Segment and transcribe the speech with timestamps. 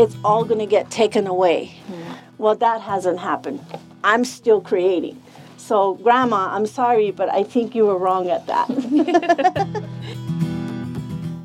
[0.00, 1.70] it's all going to get taken away.
[2.38, 3.60] Well, that hasn't happened.
[4.02, 5.22] I'm still creating.
[5.58, 8.66] So, Grandma, I'm sorry, but I think you were wrong at that.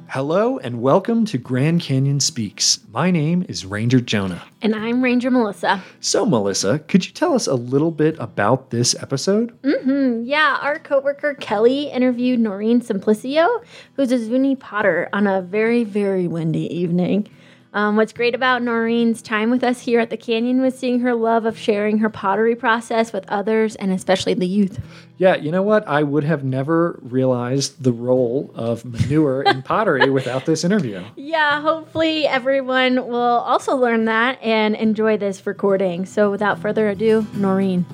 [0.08, 2.80] Hello and welcome to Grand Canyon Speaks.
[2.90, 4.42] My name is Ranger Jonah.
[4.62, 5.84] And I'm Ranger Melissa.
[6.00, 9.52] So, Melissa, could you tell us a little bit about this episode?
[9.64, 10.24] Mm-hmm.
[10.24, 13.66] Yeah, our coworker Kelly interviewed Noreen Simplicio,
[13.98, 17.28] who's a Zuni potter, on a very, very windy evening.
[17.76, 21.14] Um, what's great about Noreen's time with us here at the Canyon was seeing her
[21.14, 24.80] love of sharing her pottery process with others and especially the youth.
[25.18, 25.86] Yeah, you know what?
[25.86, 31.04] I would have never realized the role of manure in pottery without this interview.
[31.18, 36.06] Yeah, hopefully everyone will also learn that and enjoy this recording.
[36.06, 37.86] So without further ado, Noreen.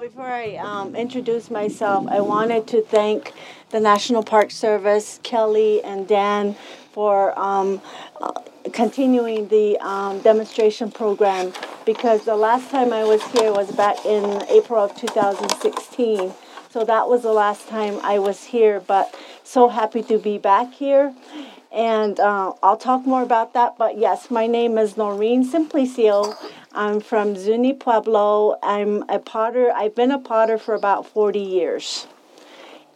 [0.00, 3.32] Before I um, introduce myself, I wanted to thank
[3.70, 6.54] the National Park Service, Kelly and Dan,
[6.92, 7.80] for um,
[8.20, 8.32] uh,
[8.72, 11.52] continuing the um, demonstration program
[11.86, 16.32] because the last time I was here was back in April of 2016.
[16.70, 20.74] So that was the last time I was here, but so happy to be back
[20.74, 21.14] here.
[21.72, 23.76] And uh, I'll talk more about that.
[23.78, 26.36] But yes, my name is Noreen Simplicio.
[26.76, 28.58] I'm from Zuni Pueblo.
[28.62, 29.72] I'm a potter.
[29.74, 32.06] I've been a potter for about 40 years.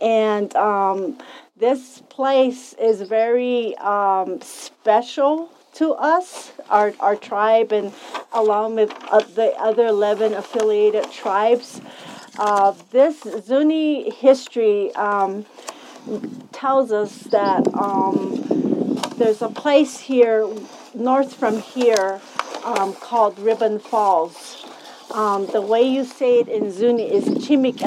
[0.03, 1.17] And um,
[1.57, 7.95] this place is very um, special to us, our, our tribe, and
[8.35, 11.81] along with uh, the other 11 affiliated tribes.
[12.39, 15.47] Uh, this Zuni history um,
[16.53, 18.45] tells us that um,
[19.17, 20.47] there's a place here
[20.95, 22.21] north from here
[22.65, 24.65] um, called Ribbon Falls.
[25.11, 27.81] Um, the way you say it in Zuni is Chimik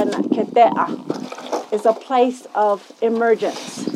[1.72, 3.89] It's a place of emergence.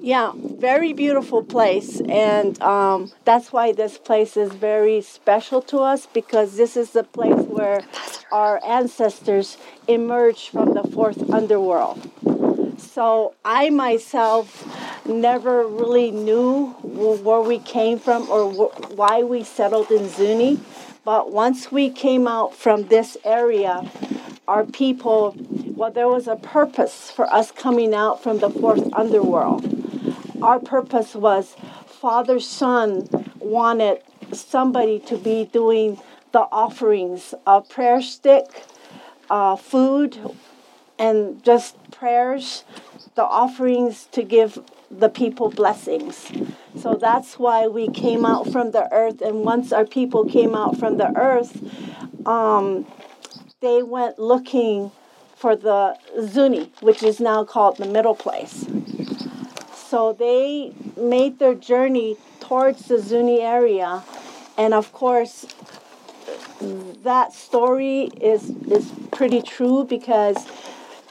[0.00, 6.06] Yeah, very beautiful place, and um, that's why this place is very special to us
[6.06, 7.82] because this is the place where
[8.32, 12.10] our ancestors emerged from the fourth underworld.
[12.78, 14.64] So I myself
[15.08, 20.60] never really knew where we came from or wh- why we settled in Zuni.
[21.04, 23.90] But once we came out from this area,
[24.46, 25.34] our people,
[25.74, 29.64] well, there was a purpose for us coming out from the fourth underworld.
[30.42, 33.08] Our purpose was Father Sun
[33.40, 34.02] wanted
[34.32, 35.98] somebody to be doing
[36.32, 38.64] the offerings of prayer stick,
[39.30, 40.18] uh, food,
[40.98, 42.64] and just prayers,
[43.14, 44.58] the offerings to give
[44.90, 46.30] the people blessings.
[46.76, 49.20] So that's why we came out from the earth.
[49.20, 51.60] And once our people came out from the earth,
[52.26, 52.86] um,
[53.60, 54.92] they went looking
[55.36, 58.66] for the Zuni, which is now called the middle place.
[59.74, 64.02] So they made their journey towards the Zuni area.
[64.56, 65.46] And of course,
[67.02, 70.46] that story is, is pretty true because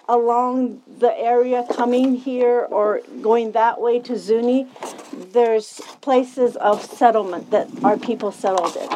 [0.10, 4.68] along the area coming here or going that way to Zuni,
[5.14, 8.90] there's places of settlement that our people settled in.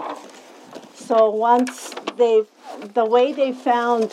[0.96, 2.44] So once they,
[2.94, 4.12] the way they found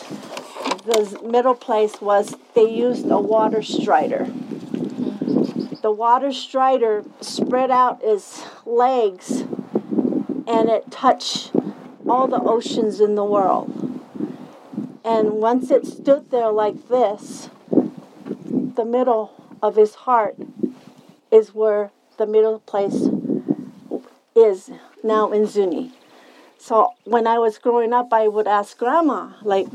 [0.85, 4.25] the middle place was they used a water strider.
[5.81, 9.41] The water strider spread out its legs
[10.47, 11.51] and it touched
[12.07, 13.71] all the oceans in the world.
[15.05, 17.49] And once it stood there like this,
[18.79, 19.29] the middle
[19.61, 20.37] of his heart
[21.29, 23.09] is where the middle place
[24.33, 24.71] is
[25.03, 25.91] now in Zuni.
[26.57, 29.67] So when I was growing up, I would ask Grandma, like,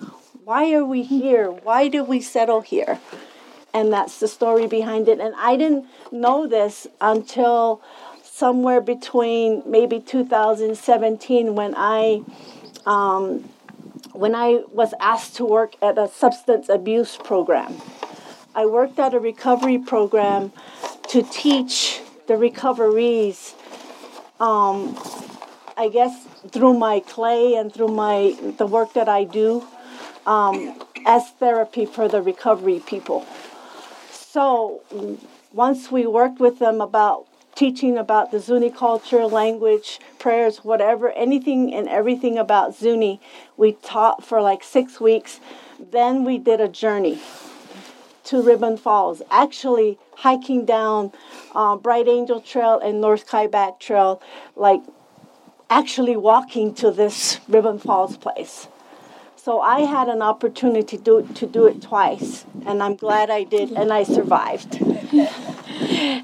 [0.45, 1.51] why are we here?
[1.51, 2.99] Why did we settle here?
[3.75, 5.21] And that's the story behind it.
[5.21, 7.83] And I didn't know this until
[8.23, 12.23] somewhere between maybe 2017 when I
[12.87, 13.51] um,
[14.15, 17.83] when I was asked to work at a substance abuse program.
[18.57, 20.53] I worked at a recovery program
[21.09, 23.55] to teach the recoveries,
[24.39, 24.97] um,
[25.77, 29.67] I guess through my clay and through my the work that I do
[30.25, 33.27] um, as therapy for the recovery people.
[34.13, 34.83] So
[35.53, 37.27] once we worked with them about
[37.57, 43.21] teaching about the Zuni culture, language, prayers, whatever, anything and everything about Zuni.
[43.57, 45.39] We taught for like six weeks.
[45.79, 47.21] Then we did a journey
[48.25, 51.13] to Ribbon Falls, actually hiking down
[51.55, 54.21] uh, Bright Angel Trail and North Kaibab Trail,
[54.57, 54.81] like
[55.71, 58.69] actually walking to this Ribbon Falls place.
[59.45, 63.45] So I had an opportunity to do, to do it twice, and I'm glad I
[63.45, 64.79] did, and I survived.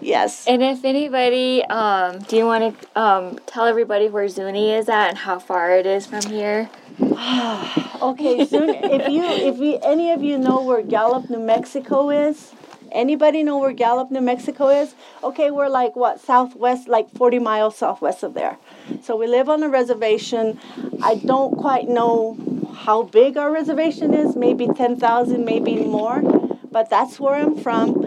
[0.01, 0.47] yes.
[0.47, 5.11] And if anybody, um, do you want to um, tell everybody where Zuni is at
[5.11, 6.71] and how far it is from here?
[6.99, 12.53] okay, Zuni, if you if you any of you know where Gallup, New Mexico is,
[12.93, 14.95] anybody know where Gallup, New Mexico is?
[15.23, 18.59] Okay, we're like what southwest, like 40 miles southwest of there.
[19.03, 20.59] So we live on a reservation.
[21.03, 22.37] I don't quite know
[22.75, 26.23] how big our reservation is, maybe 10,000, maybe more,
[26.71, 28.05] but that's where I'm from.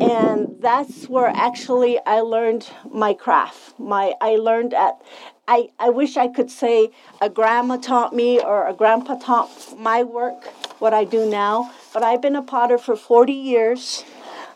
[0.00, 3.78] And that's where actually I learned my craft.
[3.78, 5.00] My I learned at
[5.46, 6.90] I, I wish I could say
[7.20, 10.44] a grandma taught me or a grandpa taught my work,
[10.78, 11.70] what I do now.
[11.92, 14.04] But I've been a potter for 40 years.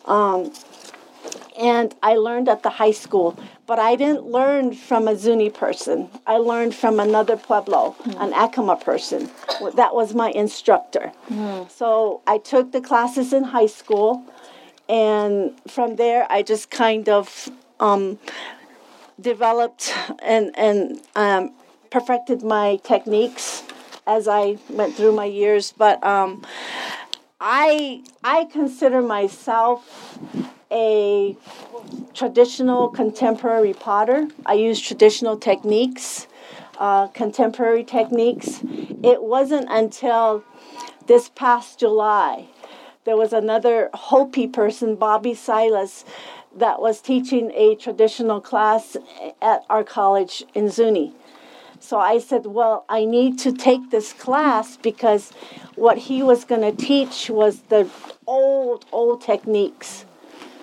[0.08, 0.52] Um,
[1.58, 3.36] and I learned at the high school.
[3.66, 6.08] But I didn't learn from a Zuni person.
[6.26, 8.16] I learned from another Pueblo, mm.
[8.18, 9.28] an Acoma person.
[9.74, 11.12] That was my instructor.
[11.28, 11.70] Mm.
[11.70, 14.24] So I took the classes in high school,
[14.88, 18.18] and from there I just kind of um,
[19.20, 21.52] developed and and um,
[21.90, 23.64] perfected my techniques
[24.06, 25.74] as I went through my years.
[25.76, 26.46] But um,
[27.40, 30.18] I I consider myself
[30.70, 31.36] a
[32.12, 34.28] traditional contemporary potter.
[34.44, 36.26] I use traditional techniques,
[36.78, 38.60] uh, contemporary techniques.
[39.02, 40.44] It wasn't until
[41.06, 42.48] this past July
[43.08, 46.04] there was another Hopi person, Bobby Silas,
[46.54, 48.98] that was teaching a traditional class
[49.40, 51.14] at our college in Zuni.
[51.80, 55.32] So I said, Well, I need to take this class because
[55.76, 57.88] what he was going to teach was the
[58.26, 60.04] old, old techniques.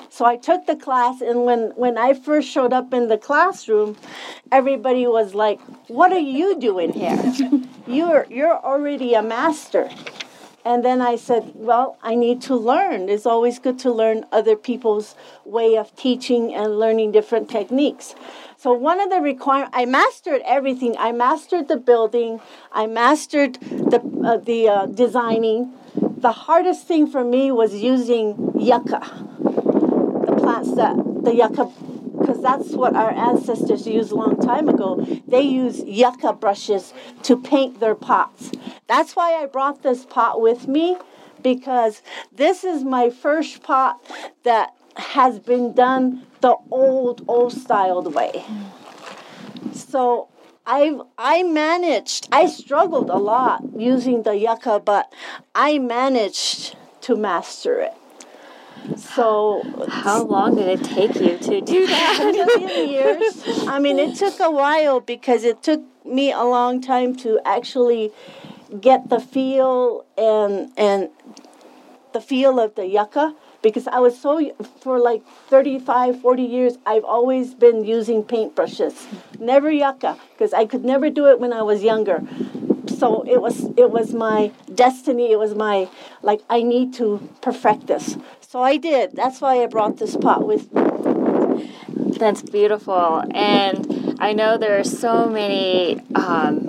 [0.10, 3.98] So I took the class, and when, when I first showed up in the classroom,
[4.52, 7.22] everybody was like, What are you doing here?
[7.88, 9.90] you're, you're already a master.
[10.64, 13.08] And then I said, Well, I need to learn.
[13.08, 15.16] It's always good to learn other people's
[15.46, 18.16] way of teaching and learning different techniques.
[18.66, 20.96] So one of the requirements, I mastered everything.
[20.98, 22.42] I mastered the building.
[22.72, 25.72] I mastered the uh, the uh, designing.
[25.96, 29.02] The hardest thing for me was using yucca
[30.26, 31.72] the plants that the yucca
[32.18, 34.96] because that's what our ancestors used a long time ago.
[35.28, 36.92] They use yucca brushes
[37.22, 38.52] to paint their pots.
[38.88, 40.98] That's why I brought this pot with me
[41.44, 42.02] because
[42.34, 44.04] this is my first pot
[44.42, 48.44] that has been done the old, old styled way.
[49.74, 50.30] So
[50.66, 52.28] I've I managed.
[52.32, 55.12] I struggled a lot using the yucca, but
[55.54, 57.94] I managed to master it.
[58.98, 62.20] So, how long did it take you to do that?
[62.22, 63.44] a million years.
[63.68, 68.12] I mean, it took a while because it took me a long time to actually
[68.82, 71.10] get the feel and and
[72.14, 74.32] the feel of the yucca because I was so
[74.82, 78.96] for like 35 40 years I've always been using paintbrushes
[79.40, 82.22] never yucca because I could never do it when I was younger
[83.00, 84.52] so it was it was my
[84.84, 85.90] destiny it was my
[86.22, 87.08] like I need to
[87.42, 88.18] perfect this
[88.56, 89.12] so I did.
[89.12, 91.70] That's why I brought this pot with me.
[92.18, 93.22] That's beautiful.
[93.34, 96.65] And I know there are so many um,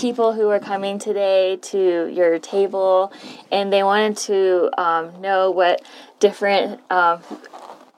[0.00, 3.12] people who are coming today to your table
[3.50, 5.82] and they wanted to um, know what
[6.18, 7.20] different um,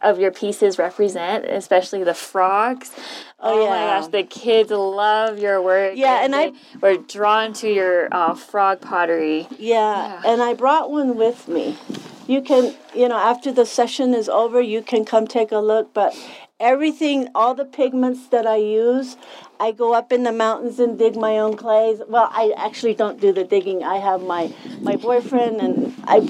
[0.03, 2.91] of your pieces represent, especially the frogs.
[3.39, 3.71] Oh, oh yeah.
[3.71, 5.93] my gosh, the kids love your work.
[5.95, 9.47] Yeah, and, and I were drawn to your uh, frog pottery.
[9.59, 11.79] Yeah, yeah, and I brought one with me
[12.27, 15.93] you can, you know, after the session is over, you can come take a look.
[15.93, 16.15] But
[16.63, 19.17] everything, all the pigments that I use,
[19.61, 22.01] I go up in the mountains and dig my own clays.
[22.09, 23.83] Well, I actually don't do the digging.
[23.83, 26.21] I have my my boyfriend, and I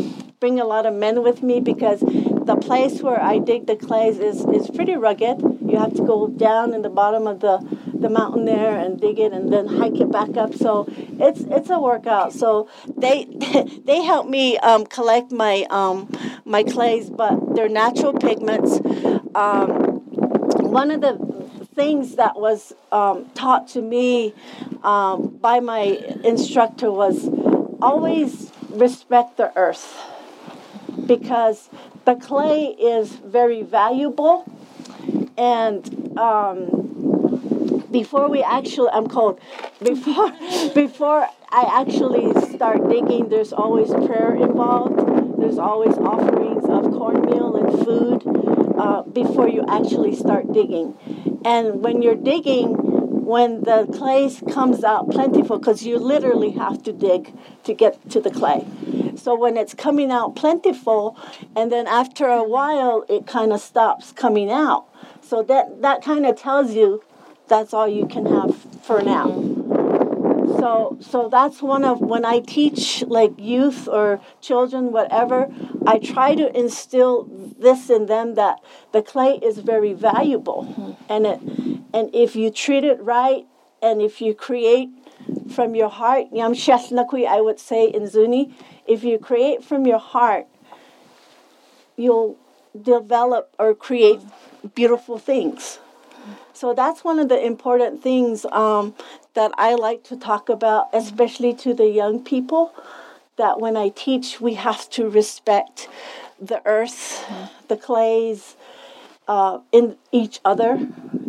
[0.41, 4.19] bring a lot of men with me because the place where I dig the clays
[4.19, 5.41] is is pretty rugged.
[5.65, 7.59] You have to go down in the bottom of the
[7.95, 10.55] the mountain there and dig it and then hike it back up.
[10.55, 10.87] So
[11.21, 12.33] it's it's a workout.
[12.33, 13.27] So they
[13.85, 16.11] they help me um, collect my um,
[16.45, 18.81] my clays, but they're natural pigments.
[19.35, 19.92] Um,
[20.73, 21.15] one of the
[21.75, 24.33] things that was um, taught to me
[24.83, 25.83] um, by my
[26.25, 27.29] instructor was
[27.83, 30.01] always respect the earth
[31.07, 31.69] because
[32.07, 34.51] the clay is very valuable.
[35.37, 39.39] And um, before we actually i'm cold.
[39.83, 40.31] Before
[40.75, 44.99] before i actually start digging there's always prayer involved.
[45.39, 48.22] There's always offerings of cornmeal and food
[48.83, 50.89] uh, before you actually start digging
[51.45, 52.69] and when you're digging
[53.33, 58.21] when the clay comes out plentiful, because you literally have to dig to get to
[58.21, 58.67] the clay.
[59.17, 61.17] So when it's coming out plentiful,
[61.55, 64.87] and then after a while it kind of stops coming out.
[65.23, 67.03] So that that kind of tells you
[67.49, 69.29] that's all you can have for now.
[70.59, 75.49] So so that's one of when I teach like youth or children whatever,
[75.87, 77.29] I try to instill
[77.63, 78.61] this in them that
[78.93, 81.41] the clay is very valuable and it
[81.95, 83.47] and if you treat it right
[83.83, 84.91] and if you create
[85.51, 88.55] from your heart, yam I would say in Zuni,
[88.87, 90.47] if you create from your heart,
[91.97, 92.39] you'll
[92.81, 94.21] develop or create
[94.75, 95.79] beautiful things.
[96.53, 98.95] So that's one of the important things um,
[99.35, 102.73] that I like to talk about, especially to the young people.
[103.37, 105.89] That when I teach, we have to respect
[106.47, 107.25] the earth,
[107.69, 108.57] the clays,
[109.29, 110.73] uh, in each other,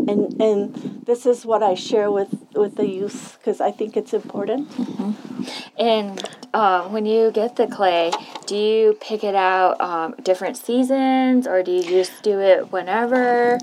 [0.08, 4.14] and and this is what I share with with the youth because I think it's
[4.14, 4.68] important.
[5.78, 6.22] And
[6.54, 8.12] um, when you get the clay,
[8.48, 13.60] do you pick it out um, different seasons or do you just do it whenever?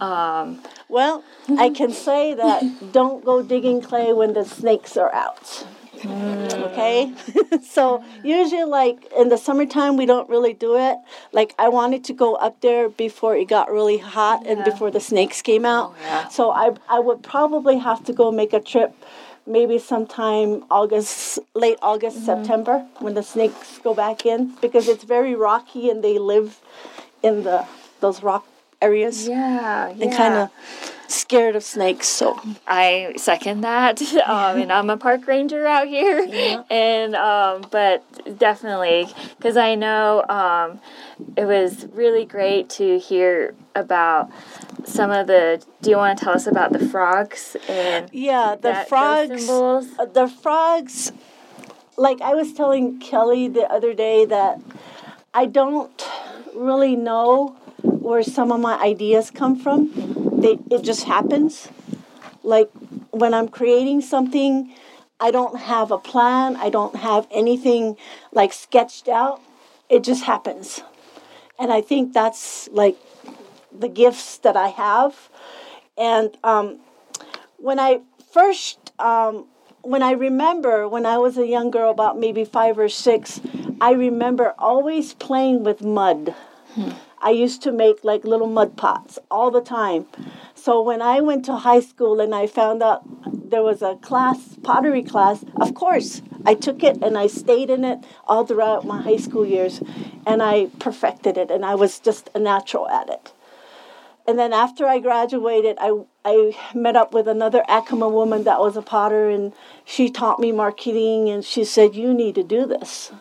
[0.00, 1.24] Um, Well,
[1.58, 5.66] I can say that don't go digging clay when the snakes are out.
[6.06, 7.12] Okay?
[7.62, 10.98] so, usually, like in the summertime, we don't really do it.
[11.32, 15.00] Like, I wanted to go up there before it got really hot and before the
[15.00, 15.94] snakes came out.
[15.94, 16.28] Oh, yeah.
[16.28, 18.94] So, I, I would probably have to go make a trip
[19.46, 22.26] maybe sometime August, late August, mm-hmm.
[22.26, 26.60] September, when the snakes go back in because it's very rocky and they live
[27.22, 27.66] in the
[28.00, 28.46] those rock
[28.82, 30.04] areas yeah, yeah.
[30.04, 32.06] and kind of scared of snakes.
[32.08, 34.00] So I second that.
[34.24, 36.26] Um, and I'm a park ranger out here,
[36.70, 38.02] and um, but
[38.38, 39.06] definitely
[39.36, 40.80] because I know um,
[41.36, 44.30] it was really great to hear about
[44.84, 45.62] some of the.
[45.82, 49.48] Do you want to tell us about the frogs and yeah, the frogs.
[49.48, 51.12] uh, The frogs.
[51.96, 54.60] Like I was telling Kelly the other day that
[55.34, 56.08] I don't
[56.54, 60.33] really know where some of my ideas come from.
[60.44, 61.70] They it just happens.
[62.42, 62.70] Like
[63.12, 64.74] when I'm creating something,
[65.18, 66.56] I don't have a plan.
[66.56, 67.96] I don't have anything
[68.30, 69.40] like sketched out.
[69.88, 70.82] It just happens.
[71.58, 72.96] And I think that's like
[73.72, 75.30] the gifts that I have.
[75.96, 76.80] And um,
[77.56, 79.46] when I first, um,
[79.80, 83.40] when I remember when I was a young girl, about maybe five or six,
[83.80, 86.34] I remember always playing with mud.
[87.24, 90.04] I used to make like little mud pots all the time.
[90.54, 93.02] So when I went to high school and I found out
[93.50, 97.82] there was a class, pottery class, of course, I took it and I stayed in
[97.82, 99.80] it all throughout my high school years
[100.26, 103.32] and I perfected it and I was just a natural at it.
[104.26, 105.92] And then after I graduated, I,
[106.26, 109.52] I met up with another Acoma woman that was a potter, and
[109.84, 113.12] she taught me marketing, and she said, You need to do this.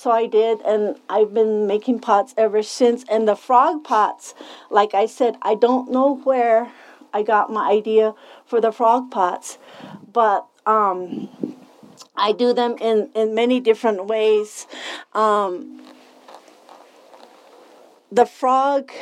[0.00, 3.04] So I did, and I've been making pots ever since.
[3.10, 4.32] And the frog pots,
[4.70, 6.70] like I said, I don't know where
[7.12, 8.14] I got my idea
[8.46, 9.58] for the frog pots,
[10.12, 11.28] but um,
[12.16, 14.68] I do them in, in many different ways.
[15.14, 15.82] Um,
[18.12, 18.92] the frog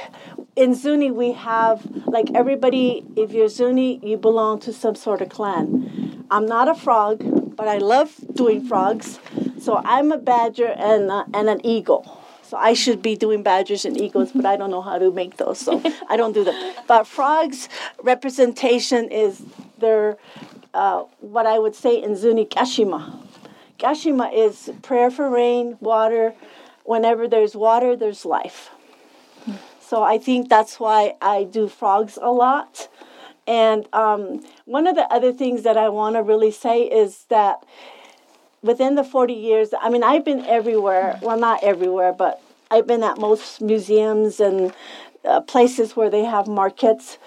[0.57, 5.29] in Zuni we have like everybody if you're Zuni you belong to some sort of
[5.29, 6.25] clan.
[6.31, 9.19] I'm not a frog, but I love doing frogs.
[9.61, 12.23] So I'm a badger and uh, and an eagle.
[12.43, 15.37] So I should be doing badgers and eagles, but I don't know how to make
[15.37, 16.75] those, so I don't do them.
[16.87, 17.69] But frogs
[18.03, 19.43] representation is
[19.79, 20.17] their
[20.73, 23.19] uh, what I would say in Zuni kashima.
[23.79, 26.35] Kashima is prayer for rain, water.
[26.85, 28.71] Whenever there's water, there's life.
[29.81, 32.89] So I think that's why I do frogs a lot.
[33.47, 37.65] And um, one of the other things that I want to really say is that
[38.67, 41.19] within the 40 years, I mean, I've been everywhere.
[41.23, 44.73] Well, not everywhere, but I've been at most museums and
[45.25, 47.19] uh, places where they have markets.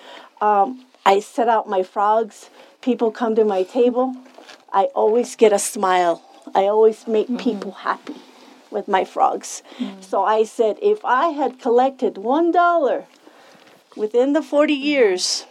[0.42, 2.50] Um, I set out my frogs.
[2.82, 4.16] People come to my table.
[4.72, 6.22] I always get a smile.
[6.54, 8.16] I always make people happy
[8.72, 9.64] with my frogs.
[10.02, 13.06] So I said, if I had collected one dollar
[13.96, 15.46] within the 40 years,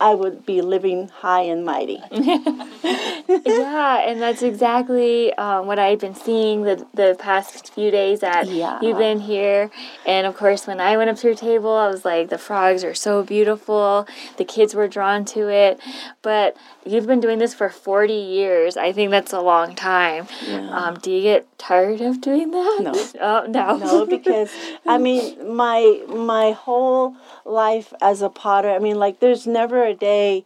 [0.00, 2.00] I would be living high and mighty.
[2.12, 8.48] yeah, and that's exactly um, what I've been seeing the the past few days that
[8.48, 8.78] Yeah.
[8.80, 9.70] you've been here.
[10.06, 12.84] And of course, when I went up to your table, I was like, the frogs
[12.84, 14.06] are so beautiful.
[14.36, 15.80] The kids were drawn to it.
[16.22, 18.76] But you've been doing this for 40 years.
[18.76, 20.26] I think that's a long time.
[20.48, 22.78] Um, do you get tired of doing that?
[22.82, 22.92] No.
[23.20, 23.76] Oh, no.
[23.78, 24.50] no because
[24.86, 29.94] i mean my my whole life as a potter i mean like there's never a
[29.94, 30.44] day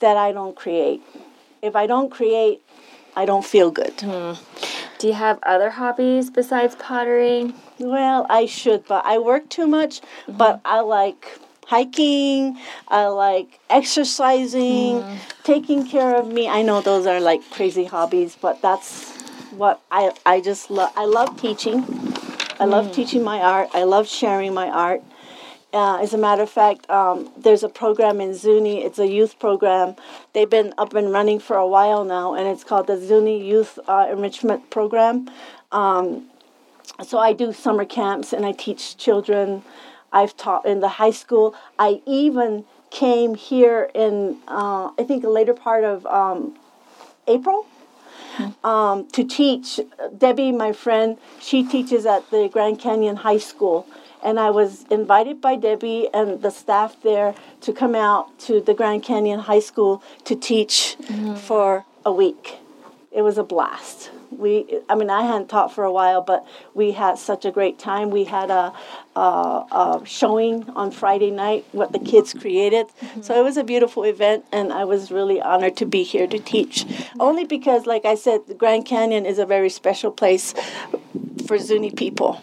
[0.00, 1.02] that I don't create.
[1.62, 2.62] If I don't create,
[3.14, 4.00] I don't feel good.
[4.00, 4.32] Hmm.
[4.98, 7.54] Do you have other hobbies besides pottery?
[7.78, 10.00] Well, I should, but I work too much.
[10.00, 10.36] Mm-hmm.
[10.36, 12.58] But I like hiking.
[12.88, 15.16] I like exercising, hmm.
[15.44, 16.48] taking care of me.
[16.48, 19.16] I know those are like crazy hobbies, but that's
[19.52, 20.92] what I I just love.
[20.96, 21.84] I love teaching.
[22.58, 22.92] I love hmm.
[22.92, 23.68] teaching my art.
[23.72, 25.02] I love sharing my art.
[25.72, 28.82] Uh, as a matter of fact, um, there's a program in Zuni.
[28.84, 29.94] It's a youth program.
[30.32, 33.78] They've been up and running for a while now, and it's called the Zuni Youth
[33.86, 35.30] uh, Enrichment Program.
[35.70, 36.28] Um,
[37.06, 39.62] so I do summer camps and I teach children.
[40.12, 41.54] I've taught in the high school.
[41.78, 46.58] I even came here in, uh, I think, a later part of um,
[47.28, 47.66] April
[48.64, 49.80] um, to teach.
[50.16, 53.86] Debbie, my friend, she teaches at the Grand Canyon High School.
[54.22, 58.74] And I was invited by Debbie and the staff there to come out to the
[58.74, 61.36] Grand Canyon High School to teach mm-hmm.
[61.36, 62.58] for a week.
[63.10, 64.10] It was a blast.
[64.30, 67.78] We, I mean, I hadn't taught for a while, but we had such a great
[67.78, 68.10] time.
[68.10, 68.72] We had a,
[69.16, 72.86] a, a showing on Friday night what the kids created.
[73.22, 76.38] So it was a beautiful event, and I was really honored to be here to
[76.38, 76.86] teach.
[77.18, 80.54] Only because, like I said, the Grand Canyon is a very special place
[81.46, 82.40] for Zuni people.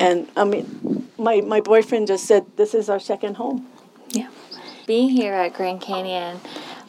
[0.00, 3.66] And I mean, my, my boyfriend just said, This is our second home.
[4.10, 4.28] Yeah.
[4.86, 6.40] Being here at Grand Canyon,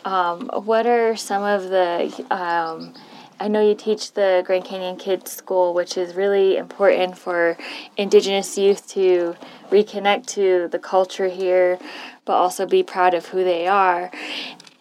[0.06, 2.94] um, what are some of the um,
[3.42, 7.56] I know you teach the Grand Canyon Kids School, which is really important for
[7.96, 9.36] Indigenous youth to
[9.72, 11.80] reconnect to the culture here,
[12.26, 14.12] but also be proud of who they are.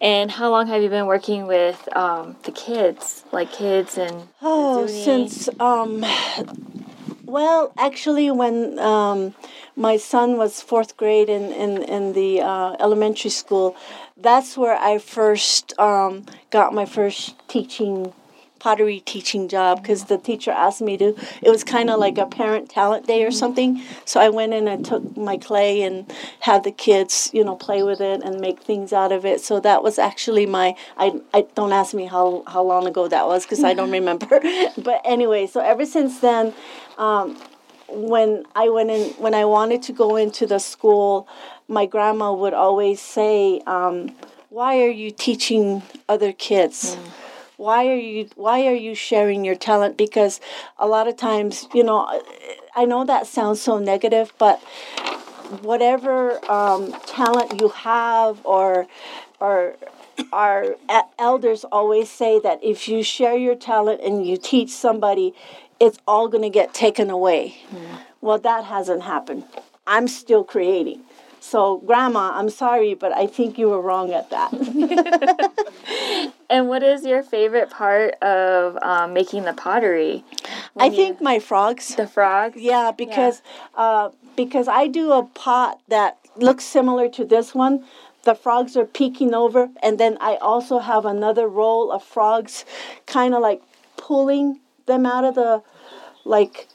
[0.00, 4.86] And how long have you been working with um, the kids, like kids and Oh,
[4.88, 5.04] Zuni?
[5.04, 6.04] since um,
[7.24, 9.34] well, actually, when um,
[9.76, 13.76] my son was fourth grade in in in the uh, elementary school,
[14.16, 18.14] that's where I first um, got my first teaching
[18.58, 22.26] pottery teaching job because the teacher asked me to it was kind of like a
[22.26, 23.82] parent talent day or something.
[24.04, 27.82] So i went in and took my clay and had the kids you know play
[27.82, 29.40] with it and make things out of it.
[29.40, 33.26] So that was actually my i, I don't ask me how, how long ago that
[33.26, 34.40] was because i don't remember.
[34.78, 36.54] But anyway so ever since then
[36.98, 37.36] um,
[37.88, 41.26] when I went in, when I wanted to go into the school,
[41.68, 44.14] my grandma would always say, um,
[44.50, 46.96] "Why are you teaching other kids?
[47.58, 50.40] Why are you Why are you sharing your talent?" Because
[50.78, 52.06] a lot of times, you know,
[52.74, 54.60] I know that sounds so negative, but
[55.62, 58.86] whatever um, talent you have, or
[59.40, 59.74] or
[60.32, 60.76] our
[61.18, 65.34] elders always say that if you share your talent and you teach somebody,
[65.80, 67.56] it's all going to get taken away.
[68.20, 69.44] Well, that hasn't happened.
[69.86, 71.02] I'm still creating.
[71.40, 74.50] So, Grandma, I'm sorry, but I think you were wrong at that.
[76.50, 80.24] And what is your favorite part of um, making the pottery?
[80.44, 81.94] I When you- think my frogs.
[81.94, 82.56] the frogs.
[82.60, 83.42] Yeah, because
[83.76, 87.84] uh, because I do a pot that looks similar to this one.
[88.24, 92.64] The frogs are peeking over, and then I also have another roll of frogs,
[93.06, 93.62] kind of like
[93.96, 95.62] pulling them out of the,
[96.24, 96.68] like,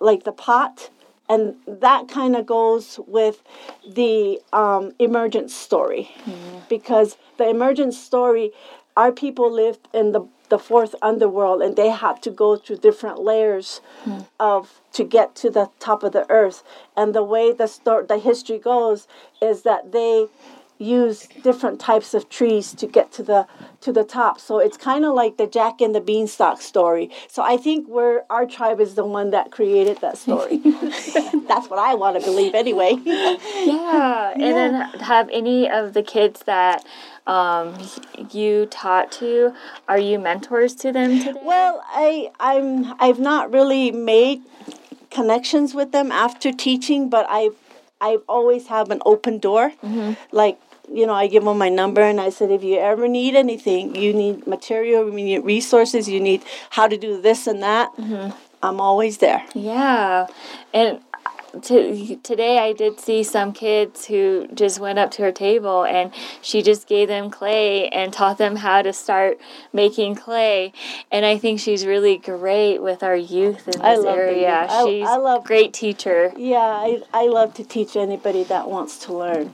[0.00, 0.90] like the pot,
[1.28, 3.42] and that kind of goes with
[3.86, 6.10] the um, emergence story,
[6.68, 8.52] because the emergent story,
[8.96, 13.18] our people lived in the the fourth underworld, and they had to go through different
[13.18, 14.20] layers hmm.
[14.38, 16.62] of to get to the top of the earth.
[16.96, 19.08] And the way the story, the history goes,
[19.40, 20.28] is that they
[20.84, 23.46] use different types of trees to get to the
[23.80, 24.40] to the top.
[24.40, 27.10] So it's kind of like the Jack and the Beanstalk story.
[27.28, 30.58] So I think we're our tribe is the one that created that story.
[31.48, 32.96] That's what I want to believe anyway.
[33.64, 34.32] Yeah.
[34.32, 36.84] And then have any of the kids that
[37.26, 37.76] um,
[38.30, 39.54] you taught to,
[39.88, 41.40] are you mentors to them today?
[41.42, 44.42] Well, I I'm I've not really made
[45.10, 47.56] connections with them after teaching, but I've
[48.00, 49.72] I've always have an open door.
[50.32, 50.58] Like
[50.92, 53.94] you know, I give them my number and I said, if you ever need anything,
[53.94, 58.36] you need material, you need resources, you need how to do this and that, mm-hmm.
[58.62, 59.44] I'm always there.
[59.54, 60.26] Yeah,
[60.72, 61.00] and
[61.62, 66.12] to, today I did see some kids who just went up to her table and
[66.42, 69.38] she just gave them clay and taught them how to start
[69.72, 70.72] making clay.
[71.10, 74.66] And I think she's really great with our youth in this I love the area.
[74.68, 76.32] I- she's I love- great teacher.
[76.36, 79.52] Yeah, I, I love to teach anybody that wants to learn.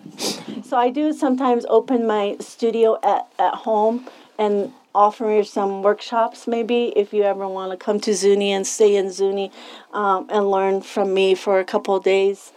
[0.64, 4.08] So I do sometimes open my studio at, at home
[4.38, 8.96] and offer some workshops maybe if you ever want to come to Zuni and stay
[8.96, 9.50] in Zuni
[9.92, 12.52] um, and learn from me for a couple days.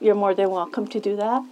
[0.00, 1.42] You're more than welcome to do that.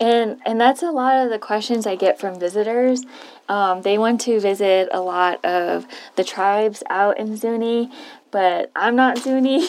[0.00, 3.02] And and that's a lot of the questions I get from visitors.
[3.48, 5.86] Um, they want to visit a lot of
[6.16, 7.90] the tribes out in Zuni,
[8.30, 9.60] but I'm not Zuni.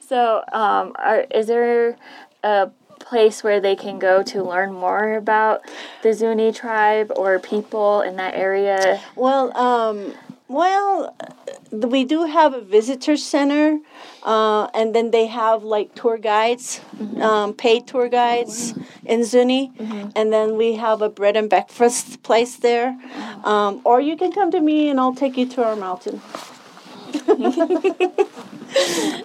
[0.00, 1.96] so, um, are, is there
[2.44, 2.70] a
[3.08, 5.62] place where they can go to learn more about
[6.02, 9.00] the Zuni tribe or people in that area?
[9.16, 10.14] Well, um,
[10.48, 13.78] well, uh, we do have a visitor center,
[14.22, 16.80] uh, and then they have like tour guides,
[17.20, 19.72] um, paid tour guides in Zuni,
[20.16, 22.98] and then we have a bread and breakfast place there.
[23.44, 26.20] Um, or you can come to me, and I'll take you to our mountain.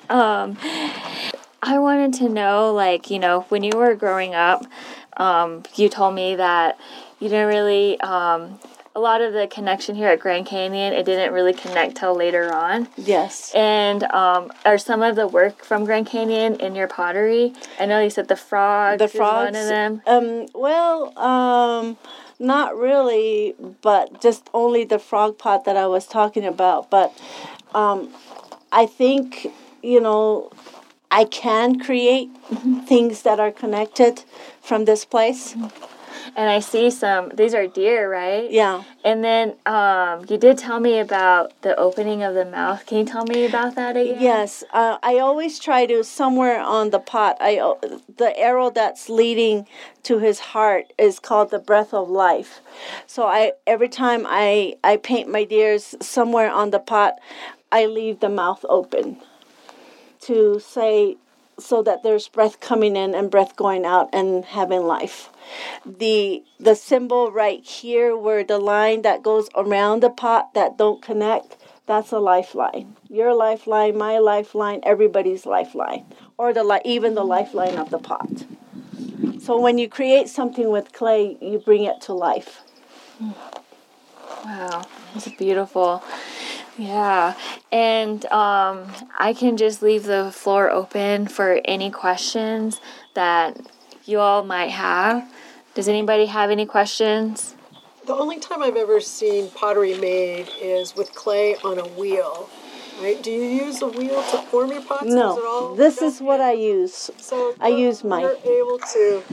[1.64, 4.66] I wanted to know, like, you know, when you were growing up,
[5.16, 6.78] um, you told me that
[7.20, 8.60] you didn't really, um,
[8.96, 12.54] a lot of the connection here at Grand Canyon, it didn't really connect till later
[12.54, 12.90] on.
[12.98, 13.54] Yes.
[13.56, 17.54] And um, are some of the work from Grand Canyon in your pottery?
[17.80, 19.00] I know you said the frogs.
[19.00, 19.54] the is frogs.
[19.54, 20.02] one of them.
[20.06, 21.98] Um, well, um,
[22.40, 26.90] not really, but just only the frog pot that I was talking about.
[26.90, 27.18] But
[27.74, 28.14] um,
[28.72, 29.48] I think
[29.82, 30.52] you know
[31.14, 32.32] I can create
[32.88, 34.24] things that are connected
[34.62, 35.56] from this place.
[36.36, 37.30] And I see some.
[37.30, 38.50] These are deer, right?
[38.50, 38.84] Yeah.
[39.06, 42.84] And then um, you did tell me about the opening of the mouth.
[42.88, 44.20] Can you tell me about that again?
[44.20, 47.38] Yes, uh, I always try to somewhere on the pot.
[47.40, 47.80] I o-
[48.18, 49.68] the arrow that's leading
[50.04, 52.62] to his heart is called the breath of life.
[53.06, 57.20] So I every time I I paint my deers somewhere on the pot,
[57.72, 59.18] I leave the mouth open
[60.28, 61.18] to say
[61.60, 65.30] so that there's breath coming in and breath going out and having life.
[65.86, 71.02] The the symbol right here where the line that goes around the pot that don't
[71.02, 72.96] connect, that's a lifeline.
[73.10, 76.06] Your lifeline, my lifeline, everybody's lifeline,
[76.38, 78.46] or the li- even the lifeline of the pot.
[79.40, 82.62] So when you create something with clay, you bring it to life.
[84.46, 84.84] Wow,
[85.14, 86.02] that's beautiful.
[86.78, 87.36] Yeah,
[87.72, 92.82] and um, I can just leave the floor open for any questions
[93.14, 93.60] that
[94.06, 95.32] you all might have.
[95.76, 97.56] Does anybody have any questions?
[98.06, 102.50] The only time I've ever seen pottery made is with clay on a wheel.
[103.02, 103.22] Right?
[103.24, 105.08] Do you use a wheel to form your pots?
[105.08, 107.10] Is it No, all this is what I use.
[107.18, 108.22] So I you're- use mine.
[108.22, 109.24] You're able to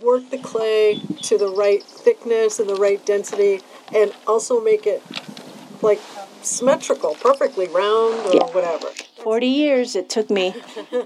[0.00, 5.02] work the clay to the right thickness and the right density, and also make it
[5.84, 6.00] like
[6.42, 8.46] symmetrical, perfectly round or Yeah.
[8.46, 8.88] whatever.
[9.22, 10.54] 40 years it took me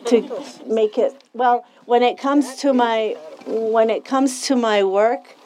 [0.07, 1.13] to make it.
[1.35, 5.37] Well when it comes to my when it comes to my work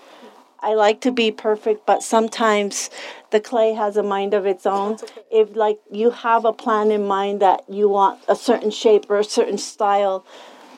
[0.61, 2.91] i like to be perfect but sometimes
[3.31, 4.97] the clay has a mind of its own.
[5.31, 9.19] If like you have a plan in mind that you want a certain shape or
[9.19, 10.25] a certain style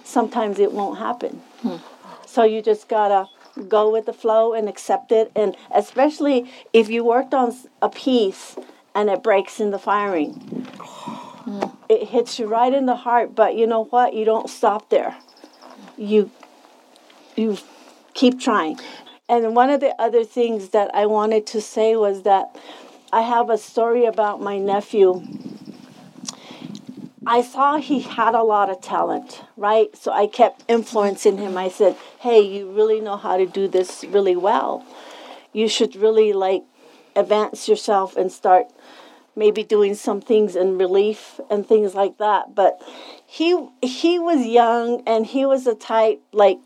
[0.04, 1.40] sometimes it won't happen.
[1.62, 1.76] Hmm.
[2.26, 3.28] So you just gotta
[3.68, 5.30] go with the flow and accept it.
[5.34, 8.56] And especially if you worked on a piece
[8.94, 10.66] and it breaks in the firing.
[11.88, 14.14] It hits you right in the heart but you know what?
[14.14, 15.16] You don't stop there.
[15.96, 16.30] You
[17.36, 17.58] you
[18.14, 18.78] keep trying.
[19.28, 22.54] And one of the other things that i wanted to say was that
[23.12, 25.22] i have a story about my nephew
[27.26, 29.94] I saw he had a lot of talent, right?
[29.96, 31.56] So I kept influencing him.
[31.56, 34.84] I said, "Hey, you really know how to do this really well.
[35.52, 36.64] You should really like
[37.16, 38.66] advance yourself and start
[39.36, 42.82] maybe doing some things in relief and things like that." But
[43.26, 46.58] he he was young and he was a type like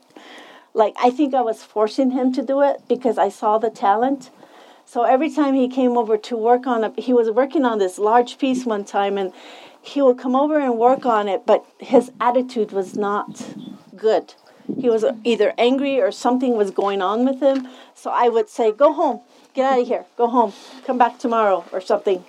[0.74, 4.30] like I think I was forcing him to do it because I saw the talent.
[4.84, 7.98] So every time he came over to work on a, he was working on this
[7.98, 9.34] large piece one time, and
[9.82, 13.54] he would come over and work on it, but his attitude was not
[13.96, 14.34] good.
[14.78, 17.68] He was either angry or something was going on with him.
[17.94, 19.20] So I would say, "Go home,
[19.54, 20.52] get out of here, go home,
[20.84, 22.24] come back tomorrow," or something.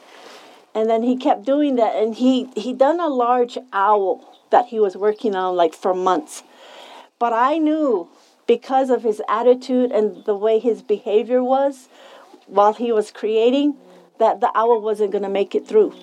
[0.73, 4.79] And then he kept doing that, and he he done a large owl that he
[4.79, 6.43] was working on like for months.
[7.19, 8.07] But I knew
[8.47, 11.89] because of his attitude and the way his behavior was
[12.47, 13.75] while he was creating
[14.17, 15.93] that the owl wasn't going to make it through.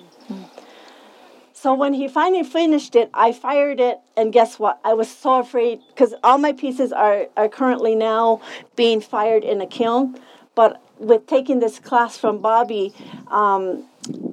[1.59, 4.79] So when he finally finished it, I fired it, and guess what?
[4.85, 8.41] I was so afraid because all my pieces are, are currently now
[8.75, 10.19] being fired in a kiln.
[10.53, 12.93] But with taking this class from Bobby,
[13.29, 13.85] um,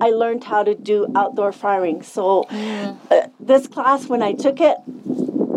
[0.02, 2.02] I learned how to do outdoor firing.
[2.02, 2.42] So
[3.10, 4.76] uh, this class, when I took it,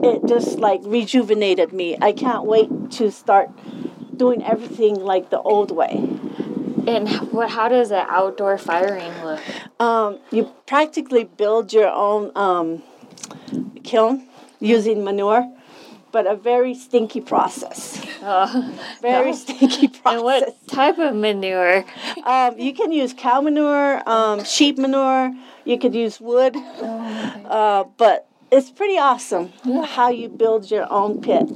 [0.03, 1.97] it just like rejuvenated me.
[2.01, 3.49] I can't wait to start
[4.15, 6.17] doing everything like the old way.
[6.87, 7.49] And what?
[7.49, 9.41] How does an outdoor firing look?
[9.79, 12.81] Um, you practically build your own um,
[13.83, 14.27] kiln
[14.59, 15.51] using manure,
[16.11, 18.03] but a very stinky process.
[18.21, 18.73] Oh.
[19.01, 20.01] Very stinky process.
[20.05, 21.85] And what type of manure?
[22.25, 25.33] Um, you can use cow manure, um, sheep manure.
[25.65, 29.53] You could use wood, uh, but it's pretty awesome
[29.85, 31.47] how you build your own pit.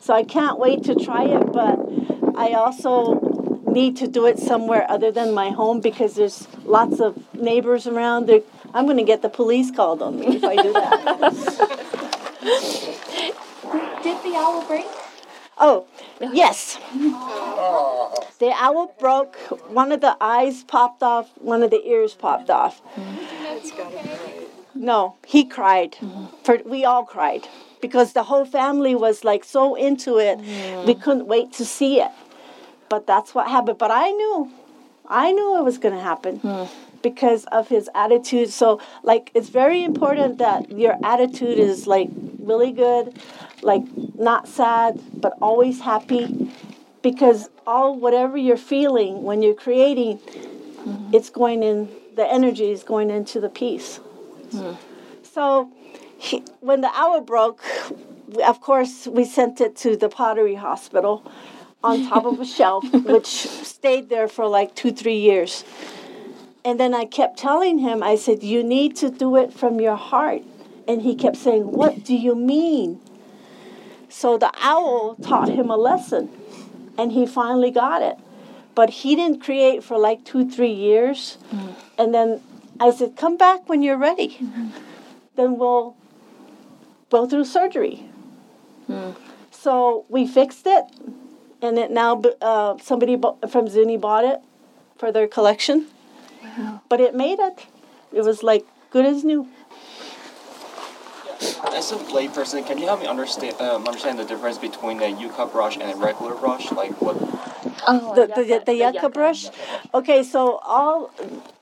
[0.00, 1.78] So I can't wait to try it, but
[2.36, 3.27] I also
[3.72, 8.26] need to do it somewhere other than my home because there's lots of neighbors around.
[8.26, 8.42] They're,
[8.74, 10.98] I'm going to get the police called on me if I do that.
[14.02, 14.86] Did the owl break?
[15.58, 15.86] Oh,
[16.20, 16.78] yes.
[18.38, 19.36] The owl broke.
[19.68, 21.30] One of the eyes popped off.
[21.38, 22.80] One of the ears popped off.
[22.96, 24.48] It's gotta be right.
[24.74, 25.96] No, he cried.
[26.44, 27.48] For we all cried
[27.80, 30.38] because the whole family was like so into it.
[30.86, 32.12] We couldn't wait to see it.
[32.88, 33.78] But that's what happened.
[33.78, 34.50] But I knew,
[35.06, 36.64] I knew it was going to happen hmm.
[37.02, 38.50] because of his attitude.
[38.50, 43.20] So like, it's very important that your attitude is like really good,
[43.62, 43.82] like
[44.16, 46.50] not sad, but always happy.
[47.02, 51.14] Because all whatever you're feeling when you're creating, mm-hmm.
[51.14, 51.88] it's going in.
[52.16, 53.98] The energy is going into the piece.
[54.50, 54.72] Hmm.
[55.22, 55.70] So
[56.18, 57.62] he, when the hour broke,
[58.44, 61.24] of course, we sent it to the pottery hospital
[61.82, 65.64] on top of a shelf, which stayed there for like two, three years.
[66.64, 69.96] And then I kept telling him, I said, You need to do it from your
[69.96, 70.42] heart.
[70.86, 73.00] And he kept saying, What do you mean?
[74.08, 76.30] So the owl taught him a lesson,
[76.96, 78.16] and he finally got it.
[78.74, 81.38] But he didn't create for like two, three years.
[81.52, 81.74] Mm.
[81.98, 82.40] And then
[82.80, 84.38] I said, Come back when you're ready.
[84.40, 84.68] Mm-hmm.
[85.36, 85.96] Then we'll
[87.10, 88.04] go through surgery.
[88.88, 89.14] Mm.
[89.50, 90.84] So we fixed it,
[91.62, 93.18] and it now uh, somebody
[93.48, 94.40] from Zuni bought it
[94.96, 95.86] for their collection.
[96.88, 97.66] But it made it.
[98.12, 99.48] It was like good as new.
[101.72, 105.46] As a layperson, can you help me understand um, understand the difference between a yucca
[105.46, 106.72] brush and a regular brush?
[106.72, 107.16] Like what?
[107.86, 109.48] Oh, the, the, the, yucca brush.
[109.94, 111.12] Okay, so all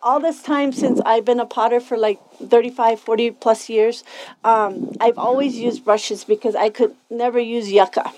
[0.03, 4.03] all this time since I've been a potter for like 35, 40 plus years,
[4.45, 8.13] um, I've always used brushes because I could never use yucca.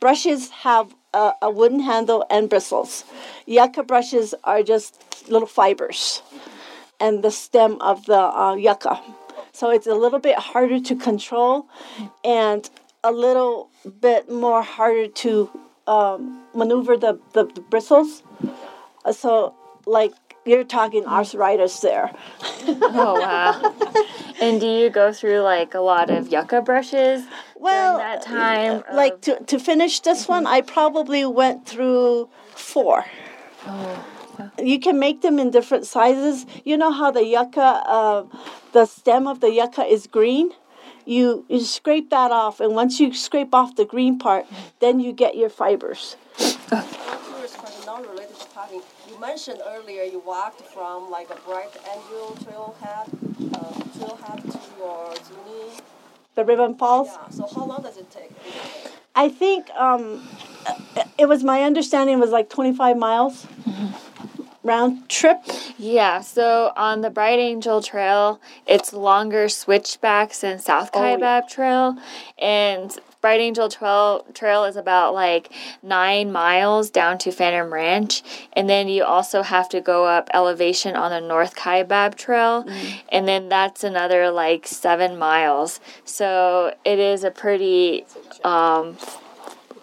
[0.00, 3.04] Brushes have a, a wooden handle and bristles.
[3.46, 4.90] Yucca brushes are just
[5.34, 6.22] little fibers
[7.00, 9.00] and the stem of the uh, yucca.
[9.52, 11.66] So it's a little bit harder to control
[12.24, 12.68] and
[13.02, 15.50] a little bit more harder to
[15.86, 18.22] um, maneuver the, the, the bristles.
[19.04, 19.54] Uh, So,
[19.86, 22.08] like, you're talking arthritis there.
[23.02, 23.52] Oh wow!
[24.40, 27.24] and do you go through like a lot of yucca brushes
[27.56, 28.82] Well, that time?
[28.92, 33.04] like of- to, to finish this one, I probably went through four.
[34.62, 36.46] You can make them in different sizes.
[36.64, 38.24] You know how the yucca, uh,
[38.72, 40.50] the stem of the yucca is green?
[41.04, 44.44] You, you scrape that off, and once you scrape off the green part,
[44.80, 46.16] then you get your fibers.
[46.36, 48.82] curious question, not related to potting.
[49.05, 53.08] You mentioned earlier you walked from like a Bright Angel trailhead,
[53.54, 55.80] uh, trailhead to your Zuni.
[56.34, 57.08] The ribbon falls.
[57.08, 57.28] Yeah.
[57.30, 58.30] So how long does it take?
[59.14, 60.28] I think um,
[61.18, 63.46] it was my understanding it was like 25 miles
[64.62, 65.38] round trip.
[65.78, 71.16] Yeah, so on the Bright Angel Trail, it's longer switchbacks than South Oh, yeah.
[71.16, 71.96] Kaibab Trail,
[72.38, 75.50] and Bright Angel Trail Trail is about like
[75.82, 80.94] nine miles down to Phantom Ranch, and then you also have to go up elevation
[80.94, 83.00] on the North Kaibab Trail, Mm.
[83.08, 85.80] and then that's another like seven miles.
[86.04, 88.06] So it is a pretty
[88.44, 88.96] um,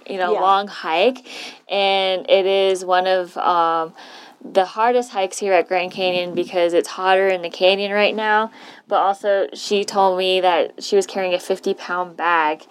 [0.07, 0.39] you know Yeah.
[0.39, 1.27] long hike
[1.69, 3.93] and it is one of um,
[4.41, 8.51] the hardest hikes here at grand canyon because it's hotter in the canyon right now
[8.89, 12.65] but also she told me that she was carrying a 50 pound bag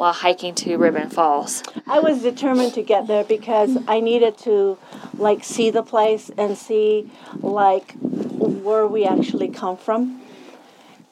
[0.00, 4.78] while hiking to ribbon falls I was determined to get there because I needed to
[5.14, 7.10] like see the place and see
[7.40, 10.22] like where we actually come from.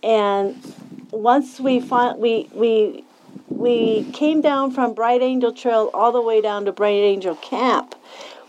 [0.03, 0.57] And
[1.11, 3.05] once we find we we
[3.49, 7.95] we came down from Bright Angel Trail all the way down to Bright Angel Camp.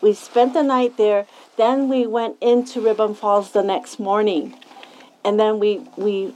[0.02, 1.25] We spent the night there.
[1.58, 4.56] Then we went into Ribbon Falls the next morning,
[5.25, 6.34] and then we we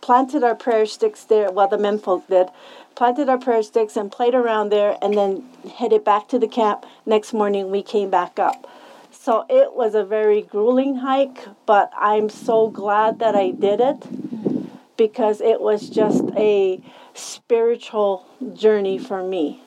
[0.00, 1.50] planted our prayer sticks there.
[1.50, 2.48] Well, the menfolk did.
[2.96, 5.44] Planted our prayer sticks and played around there, and then
[5.76, 6.86] headed back to the camp.
[7.04, 8.66] Next morning, we came back up.
[9.10, 14.96] So it was a very grueling hike, but I'm so glad that I did it
[14.96, 16.80] because it was just a
[17.12, 19.62] spiritual journey for me.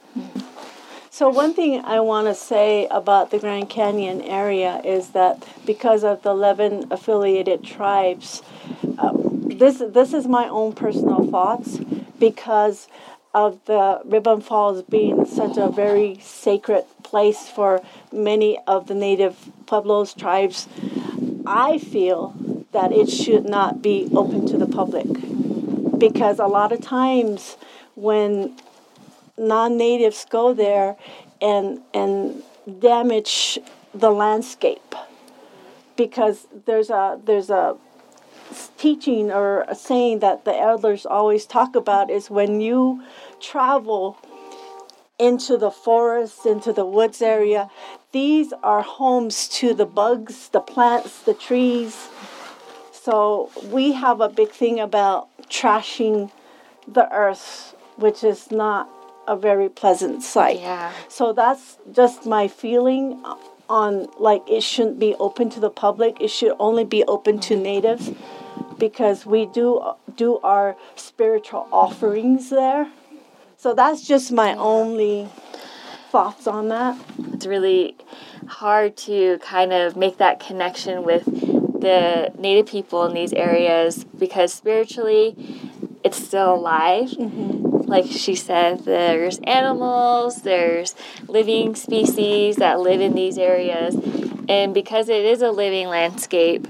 [1.11, 6.03] So, one thing I want to say about the Grand Canyon area is that because
[6.03, 8.41] of the 11 affiliated tribes,
[8.97, 11.77] uh, this, this is my own personal thoughts
[12.19, 12.87] because
[13.33, 19.49] of the Ribbon Falls being such a very sacred place for many of the native
[19.65, 20.67] pueblos tribes,
[21.45, 22.35] I feel
[22.71, 25.07] that it should not be open to the public.
[25.97, 27.57] Because a lot of times
[27.95, 28.55] when
[29.37, 30.95] non-natives go there
[31.41, 32.43] and and
[32.79, 33.57] damage
[33.93, 34.95] the landscape
[35.95, 37.75] because there's a there's a
[38.77, 43.03] teaching or a saying that the elders always talk about is when you
[43.39, 44.17] travel
[45.17, 47.69] into the forest, into the woods area,
[48.11, 52.07] these are homes to the bugs, the plants, the trees.
[52.91, 56.31] So we have a big thing about trashing
[56.87, 58.89] the earth, which is not
[59.27, 60.59] a very pleasant sight.
[60.59, 60.91] Yeah.
[61.07, 63.23] So that's just my feeling
[63.69, 66.19] on like it shouldn't be open to the public.
[66.19, 68.11] It should only be open to natives
[68.79, 72.89] because we do do our spiritual offerings there.
[73.57, 75.27] So that's just my only
[76.09, 76.97] thoughts on that.
[77.33, 77.95] It's really
[78.47, 84.53] hard to kind of make that connection with the native people in these areas because
[84.53, 85.35] spiritually
[86.03, 87.09] it's still alive.
[87.09, 87.89] Mm-hmm.
[87.89, 90.95] Like she said, there's animals, there's
[91.27, 93.95] living species that live in these areas.
[94.47, 96.67] And because it is a living landscape,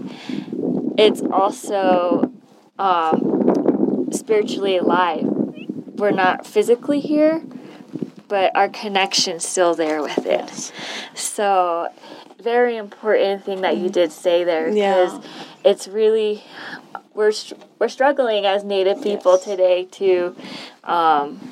[0.99, 2.31] it's also
[2.77, 5.23] um, spiritually alive.
[5.23, 7.41] We're not physically here,
[8.27, 10.71] but our connection's still there with it.
[11.15, 11.87] So,
[12.41, 15.21] very important thing that you did say there because Yeah.
[15.65, 16.43] it's really
[17.13, 17.33] we're
[17.79, 19.43] we're struggling as Native people Yes.
[19.43, 20.35] today to
[20.85, 21.51] um,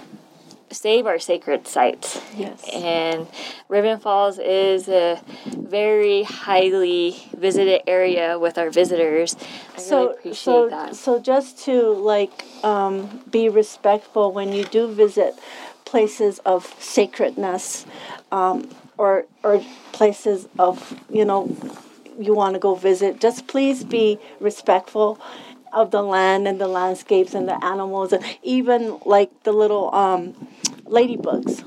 [0.71, 2.21] save our sacred sites.
[2.35, 2.67] Yes.
[2.73, 3.27] And
[3.69, 9.35] Ribbon Falls is a very highly visited area with our visitors.
[9.75, 10.95] I so really appreciate so that.
[10.95, 15.35] so just to like um, be respectful when you do visit
[15.85, 17.85] places of sacredness
[18.31, 21.55] um, or or places of you know
[22.19, 25.19] you want to go visit just please be respectful
[25.73, 30.33] of the land and the landscapes and the animals and even like the little um,
[30.85, 31.63] ladybugs.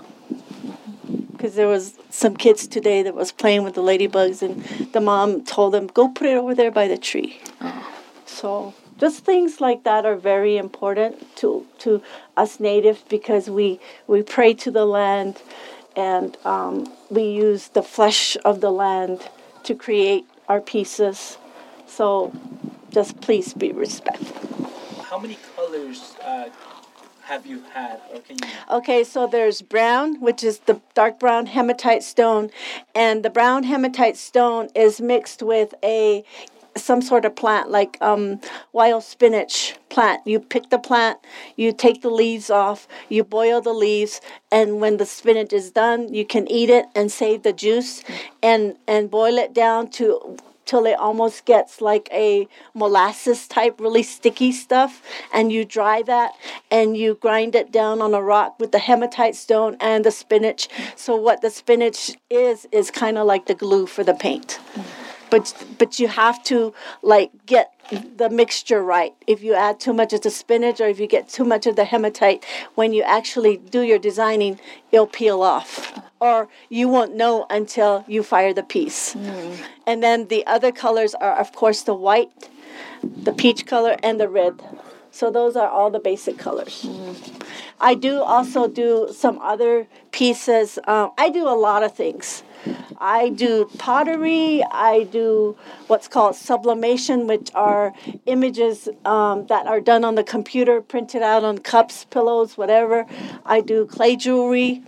[1.33, 5.45] Because there was some kids today that was playing with the ladybugs and the mom
[5.45, 7.41] told them go put it over there by the tree.
[8.27, 12.03] So just things like that are very important to to
[12.37, 15.41] us natives because we we pray to the land
[15.97, 19.29] and um, we use the flesh of the land
[19.65, 21.39] to create our pieces.
[21.87, 22.33] So
[22.91, 26.49] just please be respectful How many colors uh,
[27.31, 28.49] have you had, or can you?
[28.71, 32.51] Okay, so there's brown, which is the dark brown hematite stone,
[32.93, 36.25] and the brown hematite stone is mixed with a
[36.77, 38.41] some sort of plant like um,
[38.73, 40.25] wild spinach plant.
[40.27, 41.19] You pick the plant,
[41.57, 46.13] you take the leaves off, you boil the leaves, and when the spinach is done,
[46.13, 48.03] you can eat it and save the juice,
[48.43, 50.37] and and boil it down to
[50.71, 55.03] till it almost gets like a molasses type, really sticky stuff.
[55.35, 56.31] And you dry that
[56.71, 60.69] and you grind it down on a rock with the hematite stone and the spinach.
[60.95, 64.61] So, what the spinach is, is kind of like the glue for the paint.
[65.31, 67.73] But, but you have to like get
[68.17, 69.15] the mixture right.
[69.27, 71.77] If you add too much of the spinach or if you get too much of
[71.77, 74.61] the hematite, when you actually do your designing,
[74.93, 76.01] it'll peel off.
[76.21, 79.15] Or you won't know until you fire the piece.
[79.87, 82.31] And then the other colors are, of course, the white,
[83.03, 84.63] the peach color, and the red.
[85.11, 86.87] So those are all the basic colors.
[87.81, 90.79] I do also do some other pieces.
[90.87, 92.45] Um, I do a lot of things.
[92.99, 94.63] I do pottery.
[94.71, 97.95] I do what's called sublimation, which are
[98.27, 103.07] images um, that are done on the computer, printed out on cups, pillows, whatever.
[103.45, 104.83] I do clay jewelry.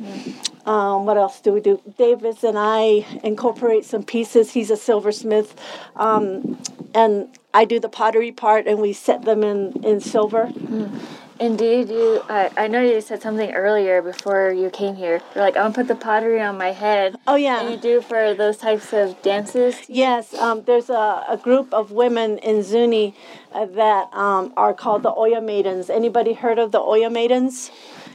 [0.65, 1.81] Um, what else do we do?
[1.99, 4.53] Davis and I incorporate some pieces.
[4.53, 5.59] He's a silversmith.
[5.97, 6.59] Um,
[6.95, 10.43] and I do the pottery part, and we set them in, in silver.
[10.43, 11.01] And
[11.49, 12.23] do you?
[12.29, 15.21] I I know you said something earlier before you came here.
[15.35, 17.17] You're like, I'm gonna put the pottery on my head.
[17.27, 17.61] Oh, yeah.
[17.61, 19.77] And you do for those types of dances.
[19.89, 23.15] Yes, um, there's a, a group of women in Zuni
[23.53, 25.91] uh, that um, are called the Olla Maidens.
[25.91, 27.71] Anybody heard of the Olla Maidens?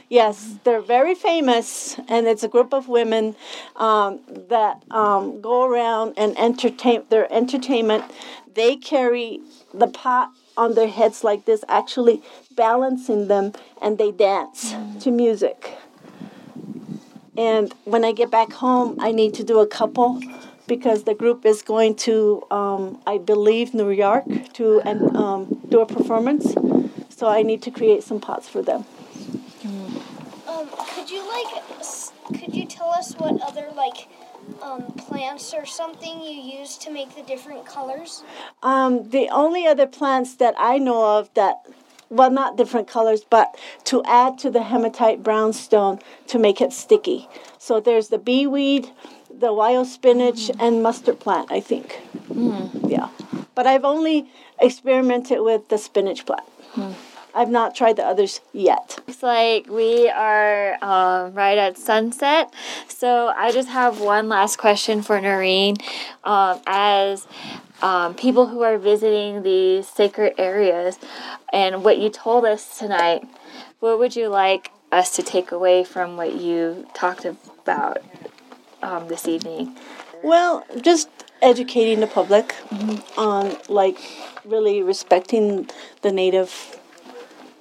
[0.08, 3.36] Yes, they're very famous, and it's a group of women
[3.76, 8.04] um, that um, go around and entertain their entertainment.
[8.54, 9.40] They carry
[9.74, 12.20] the pot on their heads like this, actually
[12.54, 15.78] balancing them, and they dance to music.
[17.36, 20.20] And when I get back home, I need to do a couple
[20.66, 25.80] because the group is going to, um, I believe, New York to and um, do
[25.80, 26.54] a performance.
[27.08, 28.84] So I need to create some pots for them.
[30.48, 31.50] Um, could you like,
[32.38, 34.08] could you tell us what other like
[34.62, 38.22] um, plants or something you use to make the different colors?
[38.62, 41.66] Um, the only other plants that I know of that,
[42.10, 47.28] well, not different colors, but to add to the hematite brownstone to make it sticky.
[47.58, 48.90] So there's the bee weed,
[49.30, 52.00] the wild spinach, and mustard plant, I think.
[52.86, 53.08] Yeah.
[53.54, 54.30] But I've only
[54.60, 56.46] experimented with the spinach plant.
[57.38, 58.98] I've not tried the others yet.
[59.06, 62.52] It's like we are um, right at sunset.
[62.88, 65.76] So I just have one last question for Noreen.
[66.24, 67.28] Um, as
[67.80, 70.98] um, people who are visiting these sacred areas
[71.52, 73.24] and what you told us tonight,
[73.78, 77.98] what would you like us to take away from what you talked about
[78.82, 79.76] um, this evening?
[80.24, 81.08] Well, just
[81.40, 82.56] educating the public
[83.16, 83.98] on like
[84.44, 85.68] really respecting
[86.02, 86.77] the native,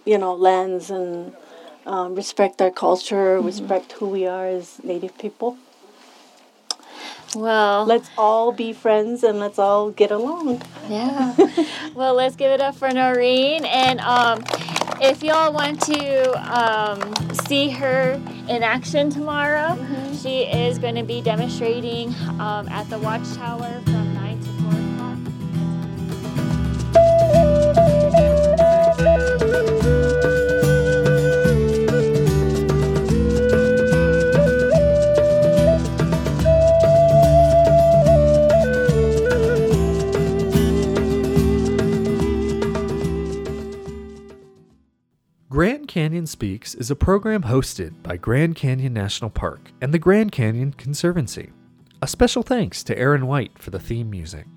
[0.08, 1.34] you know, lands and
[1.86, 5.58] um, respect our culture, respect who we are as native people.
[7.36, 10.62] Well, Let's all be friends and let's all get along.
[10.90, 11.36] Yeah.
[11.94, 13.66] well, let's give it up for Noreen.
[13.66, 14.44] And um,
[15.02, 17.14] if y'all want to um,
[17.46, 18.14] see her
[18.48, 19.78] in action tomorrow,
[20.14, 23.84] she is going to be demonstrating um, at the Watchtower
[45.88, 50.34] Grand Canyon Speaks is a program hosted by Grand Canyon National Park and the Grand
[50.34, 51.52] Canyon Conservancy.
[52.02, 54.48] A special thanks to Aaron White for the theme music.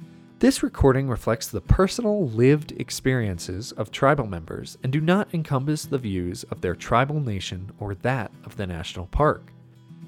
[0.41, 5.99] This recording reflects the personal lived experiences of tribal members and do not encompass the
[5.99, 9.53] views of their tribal nation or that of the national park.